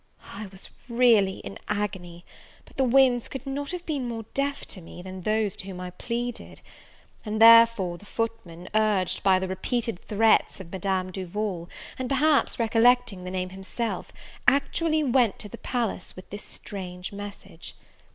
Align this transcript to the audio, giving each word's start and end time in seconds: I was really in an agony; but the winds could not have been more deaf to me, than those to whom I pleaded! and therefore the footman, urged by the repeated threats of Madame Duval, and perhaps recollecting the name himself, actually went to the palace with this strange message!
I 0.33 0.47
was 0.47 0.71
really 0.89 1.41
in 1.41 1.57
an 1.57 1.59
agony; 1.67 2.25
but 2.65 2.75
the 2.75 2.83
winds 2.83 3.27
could 3.27 3.45
not 3.45 3.69
have 3.69 3.85
been 3.85 4.07
more 4.07 4.25
deaf 4.33 4.65
to 4.69 4.81
me, 4.81 5.03
than 5.03 5.21
those 5.21 5.55
to 5.57 5.67
whom 5.67 5.79
I 5.79 5.91
pleaded! 5.91 6.61
and 7.23 7.39
therefore 7.39 7.99
the 7.99 8.05
footman, 8.05 8.67
urged 8.73 9.21
by 9.21 9.37
the 9.37 9.47
repeated 9.47 9.99
threats 10.07 10.59
of 10.59 10.71
Madame 10.71 11.11
Duval, 11.11 11.69
and 11.99 12.09
perhaps 12.09 12.57
recollecting 12.57 13.25
the 13.25 13.29
name 13.29 13.49
himself, 13.49 14.11
actually 14.47 15.03
went 15.03 15.37
to 15.37 15.49
the 15.49 15.59
palace 15.59 16.15
with 16.15 16.31
this 16.31 16.41
strange 16.43 17.11
message! 17.13 17.75